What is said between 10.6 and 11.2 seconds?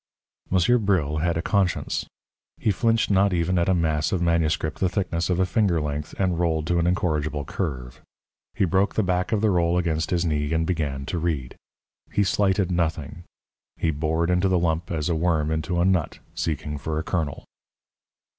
began to